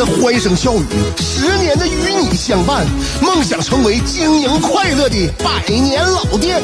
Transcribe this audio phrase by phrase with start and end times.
[0.00, 0.86] 的欢声笑语，
[1.18, 2.86] 十年的与你相伴，
[3.20, 6.58] 梦想成为经营快乐的百年老店。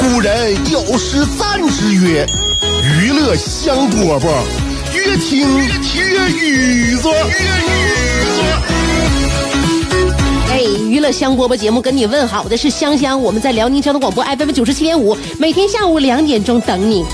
[0.00, 2.26] 古人有诗赞之曰
[2.98, 4.26] ：“娱乐香饽饽，
[4.92, 5.56] 越听
[5.94, 7.12] 越雨作。”
[10.50, 17.04] 哎，娱乐香饽饽节目跟你问好的是香香，我们在辽宁交通广播 FM 九十七点五，每天下午两点钟等你。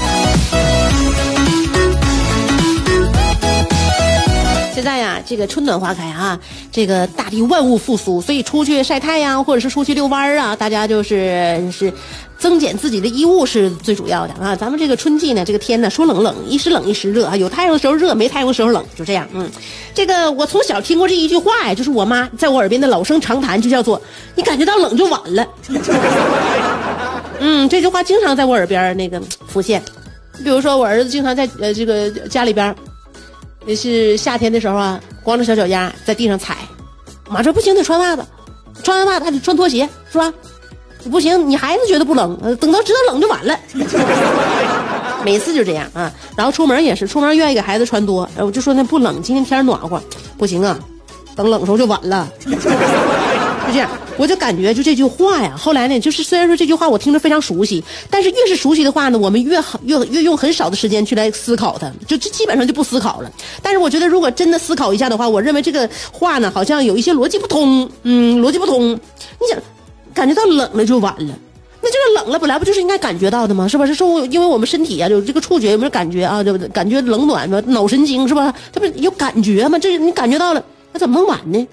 [5.27, 6.39] 这个春暖花开啊，
[6.71, 11.93] 这个大地万物复苏，所以出去晒太阳或者是出去遛弯儿啊，大家就是是
[12.39, 14.55] 增减自己的衣物是最主要的啊。
[14.57, 19.27] 咱们这个春季呢，这个天呢说冷冷，一时冷一时热啊，有太阳的时候热，没太阳的时候冷，就这样。
[19.33, 19.49] 嗯，
[19.95, 24.01] 这个我从小听过这一句话呀，就是我妈在我耳边的老生常谈，就叫做
[24.35, 25.47] “你感觉到冷就晚了”。
[27.41, 29.83] 嗯，这句话经常在我耳边那个浮现。
[30.43, 32.75] 比如说，我儿子经常在呃这个家里边。
[33.67, 36.57] 也是夏天的时候啊，光着小脚丫在地上踩，
[37.29, 38.25] 妈说不行，得穿袜子，
[38.83, 40.33] 穿完袜子还得穿拖鞋，是吧？
[41.11, 43.59] 不行，你孩子觉得不冷，等到知道冷就完了。
[45.25, 50.03] 每次就这样啊，然后出门也是，出门愿意给孩子穿多，我就说那不冷，今天天暖和，
[50.39, 50.79] 不行啊，
[51.37, 52.29] 等冷时候就晚了。
[53.71, 55.55] 就这样，我就感觉就这句话呀。
[55.57, 63.31] 后来呢，就是虽然说这句话我听着非常熟悉，但是越是熟悉的话呢，我们越好越越用很少的时间去来思考它，就就基本上就不思考了。
[63.63, 67.89] 但是我觉得，如果真的思考一下的话，我认为这个话呢，好像有一些逻辑不通。
[68.03, 68.91] 嗯，逻辑不通。
[68.91, 69.59] 你想，
[70.13, 71.35] 感觉到冷了就晚了，
[71.81, 73.69] 那这个冷了本来不就是应该感觉到的吗？
[73.69, 73.87] 是吧？
[73.87, 76.43] 是受因为我们身体啊，有这个触觉有没有感觉啊？
[76.43, 78.53] 就感觉冷暖嘛，脑神经是吧？
[78.73, 79.79] 这不有感觉吗？
[79.79, 80.63] 这你感觉到了，
[80.93, 81.69] 那怎么能晚呢？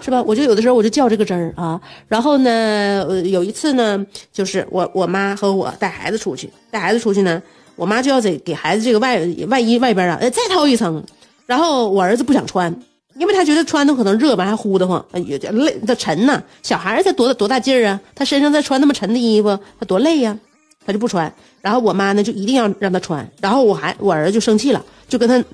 [0.00, 0.22] 是吧？
[0.22, 1.80] 我就有的时候我就较这个真儿啊。
[2.08, 7.42] 然后呢，有一次呢，就是我我妈和我带孩子出去，带孩子出去呢，
[7.76, 11.02] 我妈就要给给孩子这个外外衣外边啊，呃，再套一层。
[11.46, 12.74] 然后我儿子不想穿，
[13.16, 16.42] 因为他觉得穿的可能热吧，还呼的慌，也累，他沉呐。
[16.62, 20.38] 小孩才多多大劲儿啊，他身上再穿那么沉的衣服，他多累呀，
[20.86, 21.32] 他就不穿。
[21.60, 23.28] 然后我妈呢就一定要让他穿。
[23.40, 25.44] 然后我还我儿子就生气了，就跟他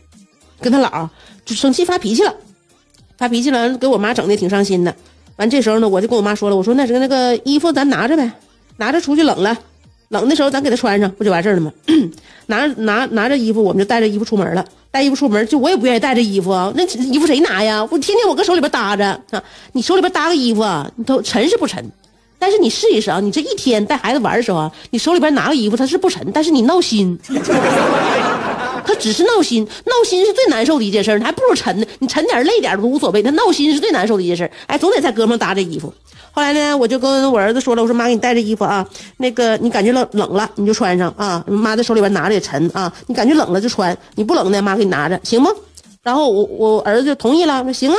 [0.60, 1.08] 跟他姥
[1.44, 2.34] 就生气发脾气了。
[3.18, 4.94] 发脾气了，给我妈整的挺伤心的。
[5.36, 8.30] 完这时候呢，我就跟我妈说了，我说那是那个衣服咱拿着呗，
[8.76, 9.56] 拿着出去冷了，
[10.08, 11.72] 冷的时候咱给他穿上，不就完事儿了吗？
[12.46, 14.64] 拿拿拿着衣服，我们就带着衣服出门了。
[14.90, 17.82] 带衣服出门，就我也不愿意带着衣服啊，那衣服谁拿呀？
[17.90, 21.84] 我天天我搁手里边搭着啊，你手里边搭个衣服啊，你都沉是不沉？
[22.38, 27.18] 但是你试一试啊，你这一天带孩子玩的时候啊，你手里边拿个衣服，它是不沉，但是你闹心。
[28.86, 31.86] 他只是闹心，闹心是最难受的一件事，还不如沉呢。
[31.98, 34.50] 你沉点累点都无所谓，他闹心是最难受的一件事。
[34.66, 35.92] 哎，总得在胳膊上搭这衣服。
[36.30, 38.86] 后来呢，我就跟我儿子说了，我说妈，给你带着衣服啊，
[39.16, 41.42] 那个你感觉冷冷了，你就穿上啊。
[41.46, 45.50] 妈在手里边拿着也沉啊，你感觉冷了就穿，你不冷呢，妈给你拿着，行吗？
[46.02, 47.96] 然后我我儿子就同意了，说行啊。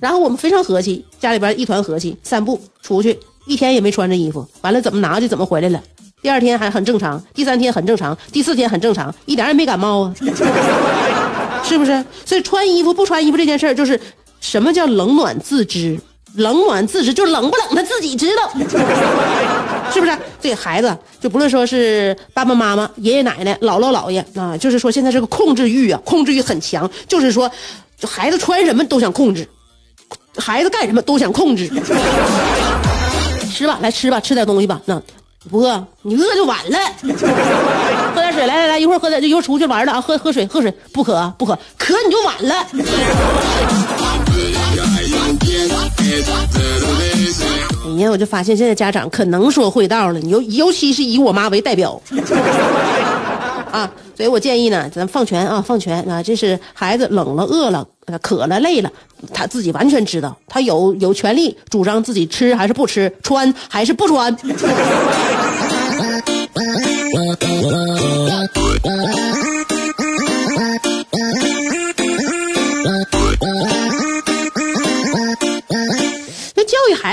[0.00, 5.82] 然后我们非常和气，家里边一团和气，散步出去一天也没穿着衣服，完了怎么拿就怎么回来了。
[6.26, 10.12] 第二天还很正常，第三天很正常，第四天很正常，一点也没感冒啊，
[11.62, 12.04] 是不是？
[12.24, 14.00] 所以穿衣服不穿衣服这件事儿，就是
[14.40, 15.96] 什么叫冷暖自知，
[16.34, 18.50] 冷暖自知，就冷不冷他自己知道，
[19.94, 20.18] 是不是？
[20.40, 27.48] 这孩子就不论说是爸爸妈妈、爷爷奶奶、姥姥姥爷啊，就是说现在这个控制欲啊，控制欲很强，就是说，
[27.96, 29.48] 就孩子穿什么都想控制，
[30.36, 31.70] 孩子干什么都想控制。
[33.54, 35.00] 吃吧，来吃吧，吃点东西吧，那。
[35.50, 36.78] 不饿，你饿就晚了。
[38.14, 42.66] 喝点水，来来来，一会儿喝点，一会儿出去玩了啊，喝喝水，喝水，不渴不渴，渴你就晚了。
[47.84, 52.00] 哎呀，我就发现现在家长可能说会道了，尤尤其是以我妈为代表。
[53.76, 57.86] 啊，所以我建议呢，咱放权啊，放权啊，这是孩子冷了、饿了、
[58.22, 58.90] 渴了、累了，
[59.34, 64.34] 他自己完全知道，他有有权利主张自己吃还是不吃，穿还是不穿。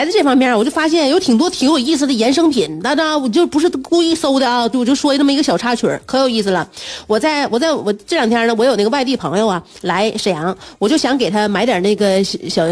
[0.06, 6.68] 在这方面，我就发现有挺多挺有意思的衍生品，大家我就不是故意搜的啊，我就说这么一个小插曲可有意思了。
[7.08, 12.64] 我在我在我这两天呢，我有那个外地朋友啊来沈阳，我就想给他买点那个小小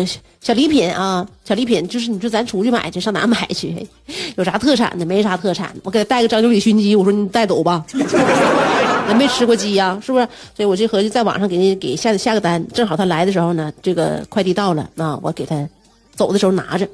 [0.41, 3.87] 小礼品啊，小礼品就是你说咱出去买去，上哪买去？
[4.35, 5.05] 有啥特产的？
[5.05, 7.85] 没啥特产，我给他带个张九里熏鸡，我说你带走吧。
[9.07, 10.25] 人没吃过鸡呀，是不是？
[10.55, 15.67] 所以我就合计在网上给你给下下个单，正好他来的时候呢，这个快递到了啊，我给他
[16.15, 16.87] 走的时候拿着，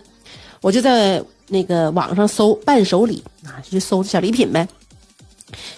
[0.62, 4.68] 我就在那个网上搜伴手礼啊，就搜小礼品呗。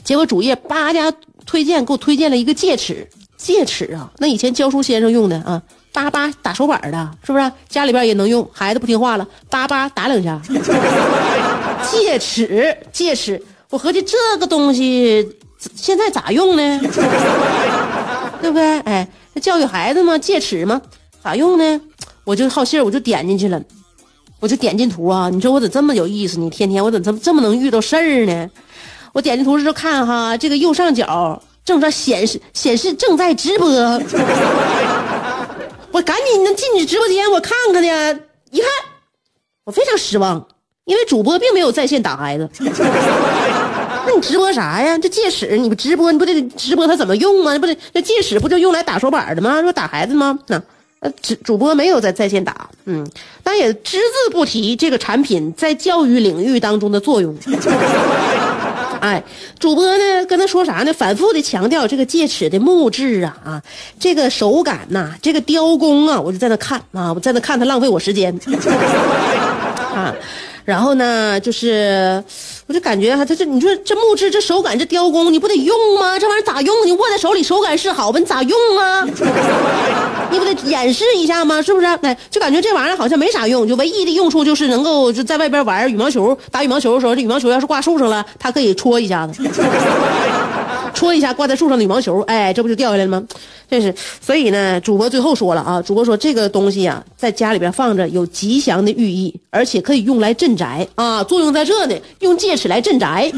[0.04, 1.12] 结果主页叭家
[1.46, 5.62] 推荐给我推荐了一个戒尺，戒尺啊，那以前教书先生用的啊，
[5.94, 7.52] 叭叭打手板的，是不是？
[7.68, 10.42] 家里边也能用，孩子不听话了，叭叭打两下。
[11.90, 15.28] 戒尺，戒尺，我合计这个东西
[15.76, 16.80] 现在咋用呢？
[18.42, 18.80] 对不对？
[18.82, 19.08] 哎，
[19.42, 20.82] 教育孩子嘛，戒尺嘛，
[21.24, 21.82] 咋用呢？
[22.24, 23.62] 我就好信，我就点进去了，
[24.40, 25.30] 我就点进图啊。
[25.30, 26.40] 你说我咋这么有意思？
[26.40, 28.50] 呢天天我怎这么这么能遇到事儿呢？
[29.12, 33.68] 我点进图时候看哈，这个右上角正在显示显示正在直播，
[35.92, 38.20] 我赶紧能进去直播间我看看呢。
[38.52, 38.70] 一看，
[39.66, 40.48] 我非常失望，
[40.86, 42.50] 因为主播并没有在线打孩子。
[44.08, 44.98] 那你直播啥呀？
[44.98, 47.58] 这戒尺你不直播，你不得直播它怎么用吗？
[47.60, 49.62] 不得那戒尺不就用来打手板的吗？
[49.62, 50.38] 说打孩子吗？
[50.48, 50.62] 那
[51.02, 53.10] 呃，主主播没有在在线打，嗯，
[53.42, 57.34] 但也只字不提这个产品在教育领域当中的作用。
[59.00, 59.24] 哎，
[59.58, 60.92] 主播呢跟他说啥呢？
[60.94, 63.64] 反复的强调这个戒尺的木质啊啊，
[63.98, 68.38] 这个手感呐、这个雕工啊，我就在那看啊，我在那看他浪费我时间
[69.96, 70.14] 啊。
[70.70, 72.24] 然后呢，就是
[72.68, 76.20] 我就感觉哈，他这你说这木质这手感这雕工，你不得用吗？
[76.20, 76.86] 这玩意儿咋用？
[76.86, 78.20] 你握在手里手感是好吧？
[78.20, 79.04] 你咋用啊？
[80.30, 81.60] 你不得演示一下吗？
[81.60, 81.88] 是不是？
[82.04, 89.42] 哎，就感觉这玩意儿好像没啥用，就唯一的用处就是能够就在外边玩羽毛球，打羽毛球的时候，这羽毛球要是挂树上了，它可以戳一下子，
[90.94, 93.24] 戳一下挂在树上的羽毛球，哎，这不就掉下来了吗？
[93.70, 103.32] 这是，所以呢，主播最后说了啊，主播说这个东西呀、在家里边放着有吉祥的寓意，而且可以用来镇宅啊，作用在这呢，用戒尺来镇宅。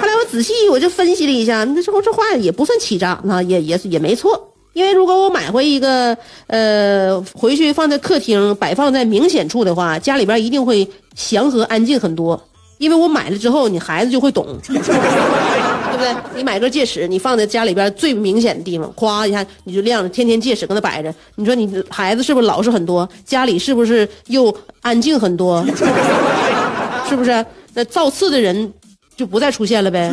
[0.00, 4.44] 后来我仔细我就分析了一下，那这这话也不算欺诈啊，也也也没错。
[4.74, 6.16] 因为如果我买回一个，
[6.46, 12.40] 呃，回去放在客厅，摆放在明显处的话，家里边一定会祥和安静很多。
[12.78, 16.14] 因为我买了之后，你孩子就会懂， 对不对？
[16.34, 23.08] 你买个戒尺，你放在家里边最明显的地方，咵一下你就亮了，天天戒尺搁那摆着，你说你孩子是不是老实很多？
[23.24, 25.64] 家里是不是又安静很多？
[27.08, 27.44] 是不是？
[27.74, 28.72] 那造次的人
[29.16, 30.12] 就不再出现了呗。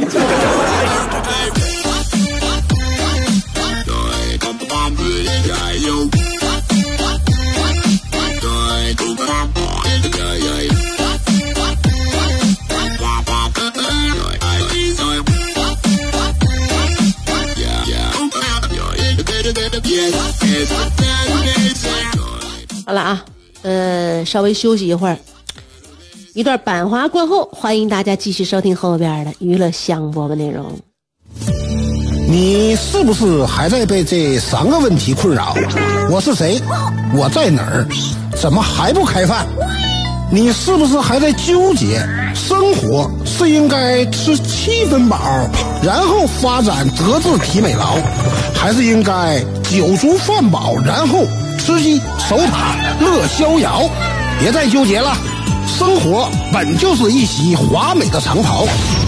[22.86, 23.26] 好了啊，
[23.62, 25.18] 呃，稍微休息一会儿，
[26.34, 30.80] 一段板花过后，欢迎大家继续收听后边的娱乐香饽饽内容。
[32.28, 35.56] 你是不是还在被这三个问题困扰？
[36.10, 36.60] 我是谁？
[37.16, 37.88] 我在哪儿？
[38.36, 39.46] 怎么还不开饭？
[40.32, 42.02] 你是不是还在纠结？
[42.34, 45.18] 生活是应该吃七分饱，
[45.82, 47.96] 然后发展德智体美劳，
[48.54, 51.26] 还是应该酒足饭饱，然后
[51.58, 53.84] 吃鸡守塔乐逍遥？
[54.40, 55.16] 别再纠结了，
[55.78, 58.66] 生活本就是一袭华美的长袍。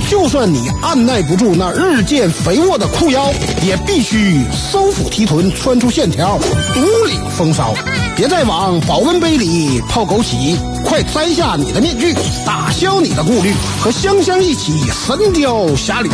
[0.09, 3.29] 就算你按耐不住那日渐肥沃的裤腰，
[3.61, 6.39] 也必须收腹提臀，穿出线条，
[6.73, 7.73] 独领风骚。
[8.15, 16.09] 别再往保温杯里泡枸杞，快摘下你的面具，打消你的顾虑，和香香一起神雕侠侣。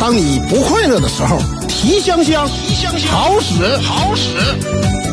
[0.00, 1.38] 当你不快乐的时候，
[1.68, 5.11] 提香香，提香香，好使，好使。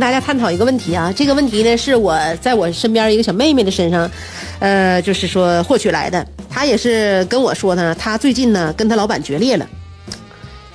[0.00, 4.10] 跟大家探讨一个问题啊，这个问题呢是我在我身边一个小妹妹的身上，
[4.58, 6.26] 呃，就是说获取来的。
[6.48, 9.68] 她也是跟我说呢，她最近呢跟她老板决裂了。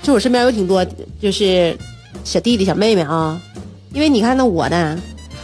[0.03, 0.85] 就我身边有挺多
[1.19, 1.75] 就是
[2.23, 3.41] 小弟弟小妹妹啊，
[3.93, 4.95] 因为你看那我呢，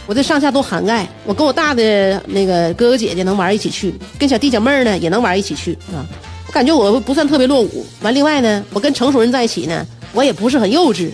[0.06, 6.04] 我我这上下都涵盖，我跟我大的那个哥哥姐姐能玩一起去，跟小弟小妹儿呢也能玩一起去啊。
[6.46, 7.86] 我感觉我不算特别落伍。
[8.02, 11.08] 完，另外呢，我跟成熟人在一起呢，我也不是很幼稚。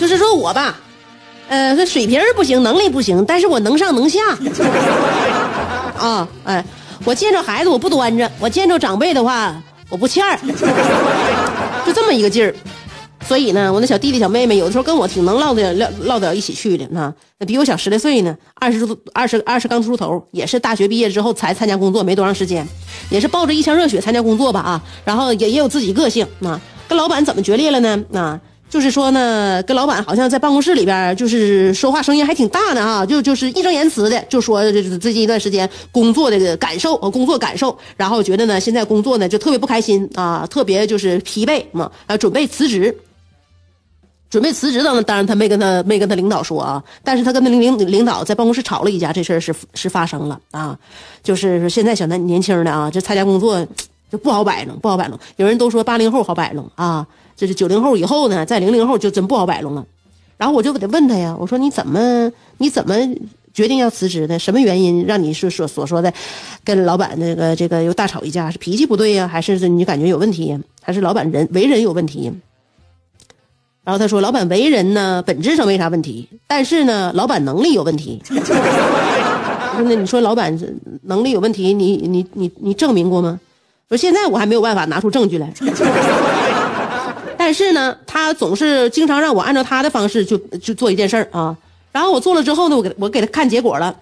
[0.00, 0.74] 就是说我吧，
[1.46, 4.18] 呃，这水平不行，能力不行，但是我能上能下。
[6.00, 6.64] 啊，哎，
[7.04, 10.38] 我见着孩子我不端着，我见着长辈的话我不欠儿，
[11.84, 12.54] 就这么一个劲儿。
[13.28, 17.12] 所以呢，我那小弟弟小妹妹有的时候跟我挺能唠的，唠唠到一起去的啊。
[17.38, 22.66] 那比我小十来岁呢，二十多二十二十刚出头，也是大学毕业之后才参加工作，没多长时间，
[23.10, 24.82] 也是抱着一腔热血参加工作吧啊。
[25.04, 26.58] 然后也也有自己个性啊。
[26.88, 28.02] 跟老板怎么决裂了呢？
[28.14, 28.40] 啊，
[28.70, 42.96] 就是说呢，跟老板好像在办公室里边，就是说话声音还挺大的啊，就就是义正言辞的就说这最近一段时间工作的感受和工作感受，然后觉得呢现在工作呢就特别不开心啊，特别就是疲惫嘛，啊，准备辞职。
[44.30, 50.78] 准备辞职的呢，当然他没跟他没跟他领导说啊，但是他跟他领领领导在办公室吵了一架，这事儿是是发生了啊，
[51.24, 53.66] 就是现在小男年轻的啊，这参加工作
[54.08, 55.18] 就不好摆弄，不好摆弄。
[55.34, 57.04] 有人都说八零后好摆弄啊，
[57.40, 59.82] 这是九零后以后呢，在零零后就真不好摆弄了。
[60.36, 62.94] 然后我就得问他呀，我说你怎么你怎么
[63.54, 64.38] 决定要辞职的？
[64.38, 66.12] 什么原因让你是所所说的
[66.62, 68.50] 跟老板那个这个又大吵一架？
[68.50, 70.54] 是脾气不对呀，还是你感觉有问题？
[70.82, 72.30] 还是老板人为人有问题？
[73.84, 78.20] 然后他说：“老板为人呢，本质上没啥问题，但是呢，老板能力有问题。
[78.28, 80.54] ”：“那你说老板
[81.04, 83.40] 能力有问题，你你你你证明过吗？”
[83.88, 85.50] 说：“现在我还没有办法拿出证据来。
[87.50, 91.58] 但是呢，他总是经常让我按照他的方式就就做一件事儿啊。
[91.90, 93.96] 然后我做了之后呢，我给我给他看结果了，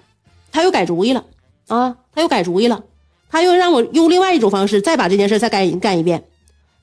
[0.53, 1.25] 他又改主意了
[1.67, 2.85] 啊，他又改主意了，
[3.31, 6.25] 他又让我用另外一种方式再把这件事再干干一遍。”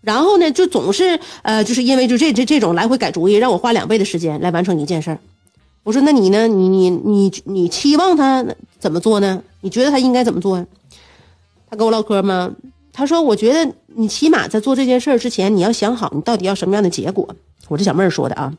[0.01, 5.19] 然后呢，就总是呃，就是因为就这这这种来回改主意，让我花两倍的时间来完成一件事儿。
[5.83, 6.47] 我说，那你呢？
[6.47, 8.43] 你你你你期望他
[8.79, 9.43] 怎么做呢？
[9.61, 10.65] 你觉得他应该怎么做呀？
[11.69, 12.51] 他跟我唠嗑吗？
[12.97, 17.27] 他说，我觉得你起码在做这件事儿之前，你要想好你到底要什么样的结果。
[17.67, 18.53] 我这小妹儿说的啊。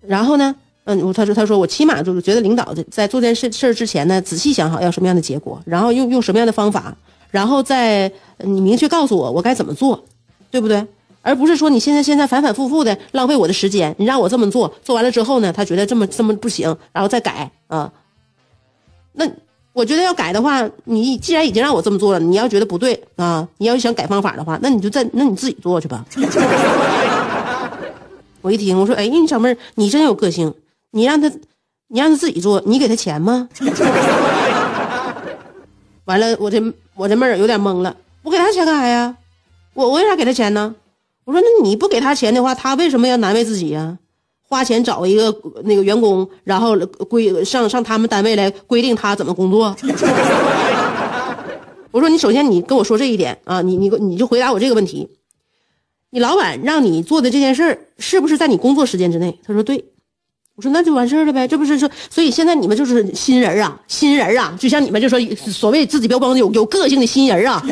[0.00, 6.96] 然后呢，嗯，他说他说我起码就是觉得领导在在做这件事事儿之前呢，仔细想好要什么样的结果，然后用用什么样的方法。
[7.32, 10.04] 然后再你明确告诉我我该怎么做，
[10.52, 10.86] 对不对？
[11.22, 17.92] 而不是说你现在现在反反复复的浪费我的时间，你让我这么做，做完了之后呢，他觉得这么这么不行，然后再改啊。
[19.12, 19.26] 那
[19.72, 26.04] 我觉得要改的话，你既然已经让我这么做了，你要觉得不对啊，你要想改方法的话，那你就在那你自己做去吧。
[28.42, 30.52] 我一听我说，哎，你小妹儿你真有个性，
[30.90, 31.30] 你让他
[31.88, 33.48] 你让他自己做，你给他钱吗？
[36.06, 36.60] 完了，我这
[36.94, 37.94] 我这妹儿有点懵了。
[38.22, 39.16] 我给他钱干啥呀？
[39.74, 40.74] 我我为啥给他钱呢？
[41.24, 43.98] 我说，那你不给他钱的话，他为什么要难为自己呀？
[44.50, 46.76] 花钱找一个那个员工，然后
[47.08, 49.74] 规上上他们单位来规定他怎么工作。
[51.92, 55.08] 我说，你首先你跟我说这一点啊，你你你就回答我这个问题：
[56.10, 59.38] 你老板让你做的这件事儿，是不是在你工作时间之内？
[59.46, 59.84] 他说对。
[60.56, 67.64] 我说那就完事儿了呗，这不是说，所以现在你们就是新人啊，新人啊，就像你们就说所谓自己标榜的有有个性的新人啊，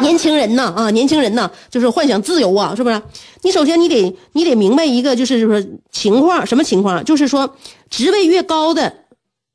[0.00, 3.02] 年轻人呐啊，年轻人呐，就是幻想自由啊，是不是？
[3.42, 7.04] 你首先你得你得明白一个就是说情况，什么情况？
[7.04, 7.56] 就是说
[7.90, 8.92] 职位越高的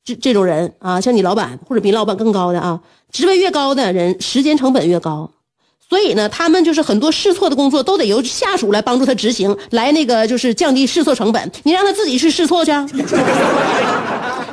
[0.03, 2.79] 这这种人啊，像你老板或者比老板更高的啊，
[3.11, 5.31] 职位越高的人，时间成本越高。
[5.89, 11.51] 所以呢，他们就是很多试错的工作都得由下属来帮助他执行，来那个就是降低试错成本。
[11.63, 12.71] 你让他自己去试错去。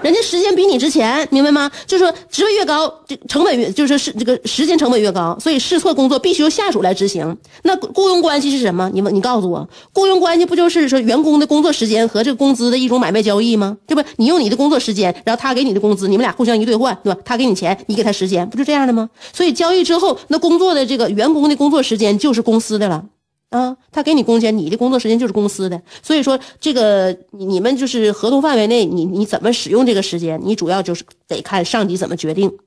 [0.02, 1.70] 人家时间比你值钱，明白吗？
[1.86, 7.36] 就是说职位越高，这成本越就是是这个时间成本越高，所以试错工作必须由下属来执行。
[7.62, 8.90] 那雇佣关系是什么？
[8.92, 13.76] 你们你告诉我，雇佣关系不就是说员工的工作时间和这个工资的一种买卖交易吗？
[13.86, 14.02] 对不？
[14.16, 17.20] 你用你的工作时间，然后他给你的工资，你们俩互相一兑换，对吧？
[17.24, 19.08] 他给你钱，你给他时间，不就这样的吗？
[19.32, 23.04] 所以交易之后，那工作的这个员工的工作时间就是公司的了。
[23.50, 32.58] 啊，他给你工钱，你的工作时间就是公司的，所以说这个你们就是合同范围内，你你怎么使用这个时间，你主要就是得看上级怎么决定，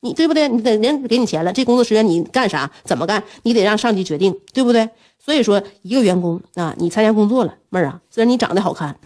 [0.00, 0.48] 你对不对？
[0.48, 4.88] 你得人给你钱了，这工作时间你干啥，怎么干，你得让上级决定，对不对？
[5.18, 8.94] 所以说一个员工啊，你参加工作了，妹儿啊，虽然你长得好看。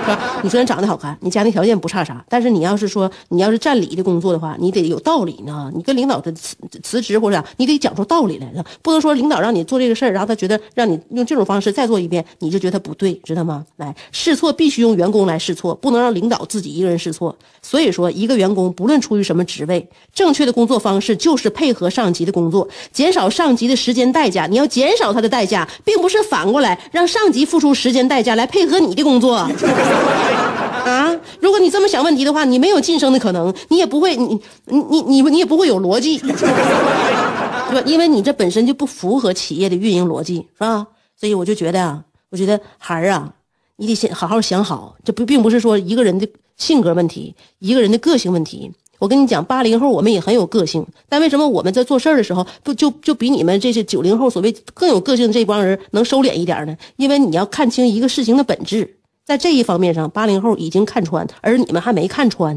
[0.00, 0.40] 是吧？
[0.42, 5.70] 你虽然长得好看，你家庭条件不差啥，但是你要是说你要是占理的工作的话，你得有道理呢。
[5.74, 13.64] 你跟领导的辞辞职或者啥，你得讲出道理来，不能说领导让你做这个事儿，然后他觉得让你用这种方式再做一遍，你就觉得他不对，知道吗？
[13.76, 17.36] 来试错必须用员工来试错，不能让领导自己一个人试错。
[17.60, 24.46] 所以说，一个员工不论出于什么职位，正确的工作方式就是配合上级的工作，减少上级的时间代价。
[24.46, 29.34] 你要减少他的代价，并不是反过来让上级付出时间代价来配合你的工作。
[29.34, 37.82] 啊，如果你这么想问题的话，你没有晋升的可能，你也不会，你你你你你也不会有逻辑，对吧？
[37.84, 40.86] 因为你这本身就不符合企业的运营逻辑，是吧？
[41.18, 43.32] 所以我就觉得啊，我觉得孩儿啊，
[43.76, 48.72] 你得先好好想好，这不并不是说一个人的性格问题，一个人的个性问题。
[49.00, 56.76] 我跟你讲，八零后我们也很有个性，但为什么我们在做事儿的时候，不就就比你们这些九零后所谓更有个性的这帮人能收敛一点呢？
[56.96, 58.98] 因为你要看清一个事情的本质。
[59.24, 62.56] 在这一方面上，八零后已经看穿，而你们还没看穿。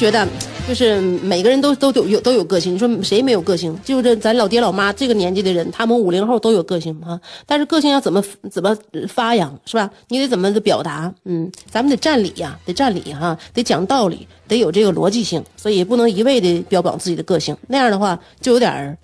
[0.00, 0.26] 觉得，
[0.66, 2.74] 就是每个人都都有有都有个性。
[2.74, 3.78] 你说谁没有个性？
[3.84, 7.20] 就这咱老爹老妈这个年纪的人，他们五零后都有个性啊。
[7.44, 8.74] 但是个性要怎么怎么
[9.06, 9.90] 发扬，是吧？
[10.08, 11.12] 你得怎么的表达？
[11.26, 15.44] 嗯，咱们得占理呀，得占理哈，得讲道理，得有这个逻辑性。
[15.54, 18.96] 所以不能一味的标榜自己的个性，那样的话就有点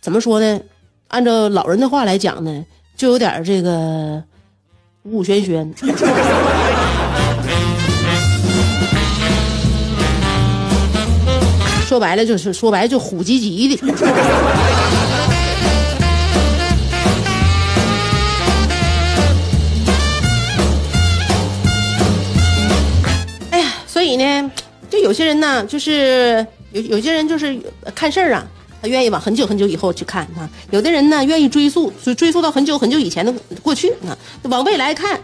[0.00, 0.60] 怎么说呢？
[1.06, 4.20] 按照老人的话来讲呢，就有点这个
[5.04, 5.72] 五五轩轩。
[11.94, 13.76] 说白了就是说白了就虎唧唧的。
[23.52, 24.50] 哎呀，所以呢，
[24.90, 27.56] 就有些人呢，就是有有些人就是
[27.94, 28.44] 看事儿啊，
[28.82, 33.32] 他愿意往很久很久以后去看啊；有的人呢，愿意追溯，追溯到很久很久以前的
[33.62, 34.18] 过去啊，
[34.50, 35.20] 往未来看，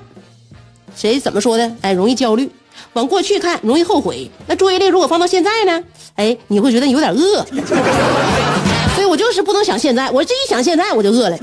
[0.95, 1.73] 谁怎么说的？
[1.81, 2.49] 哎，容易焦虑。
[2.95, 5.83] 往过去看容易后悔，那注意力如果放到现在呢？
[6.17, 7.45] 哎，你会觉得有点饿，
[8.95, 11.39] 所以我就是不能想现在，我这一想现在我就饿了。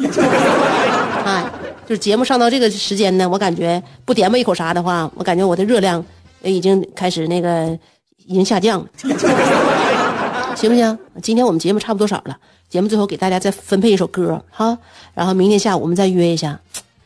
[1.25, 1.43] 哎，
[1.87, 6.03] 就是节目上到这个时间呢，我感觉不点吧一口啥的话，我感觉我的热量
[6.43, 7.77] 已经开始那个
[8.25, 8.87] 已经下降了，
[10.55, 10.97] 行不行？
[11.21, 12.37] 今天我们节目差不多少了，
[12.69, 14.77] 节目最后给大家再分配一首歌哈，
[15.13, 16.59] 然后明天下午我们再约一下。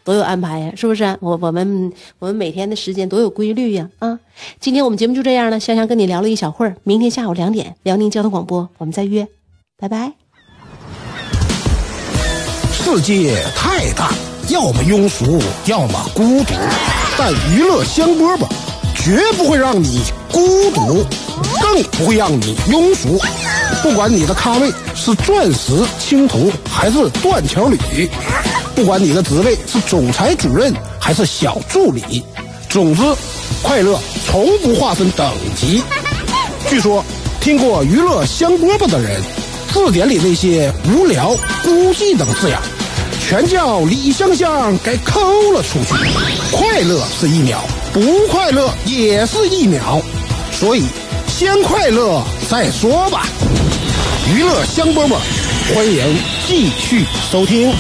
[0.04, 1.04] 多有安排呀，是不是？
[1.20, 3.88] 我我们我们每天的时间多有规律呀！
[4.00, 4.20] 啊，
[4.60, 5.60] 今天我们节目就这样了。
[5.60, 9.28] 香香跟你聊了一小会儿，明天下午两点，辽宁交通广播，我们再约，
[9.78, 10.12] 拜拜。
[12.72, 14.12] 世界太大，
[14.50, 16.54] 要么庸俗，要么孤独，
[17.18, 18.48] 但娱乐香饽饽
[18.96, 20.40] 绝不会让你孤
[20.72, 21.06] 独，
[21.62, 23.20] 更不会让你庸俗。
[23.84, 27.78] 不管你的咖位是钻石、青铜还是断桥铝。
[28.82, 32.24] 不管你的职位是总裁、主任还是小助理，
[32.68, 33.04] 总之，
[33.62, 35.84] 快乐从不划分等级。
[36.68, 37.06] 据说，
[37.40, 39.22] 听过娱乐香饽饽的人，
[39.72, 42.58] 字典里那些无聊、孤寂等字眼，
[43.24, 45.94] 全叫李香香给抠了出去。
[46.52, 47.64] 快乐是一秒，
[47.94, 50.02] 不快乐也是一秒，
[50.60, 50.86] 所以
[51.28, 53.28] 先快乐再说吧。
[54.34, 55.18] 娱乐香饽饽，
[55.76, 56.18] 欢迎
[56.48, 57.72] 继续收听。